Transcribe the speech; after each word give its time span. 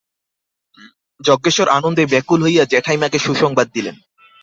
যজ্ঞেশ্বর 1.19 1.67
আনন্দে 1.69 2.03
ব্যাকুল 2.05 2.39
হইয়া 2.43 2.63
জ্যাঠাইমাকে 2.65 3.17
সুসংবাদ 3.19 3.67
দিলেন। 3.73 3.95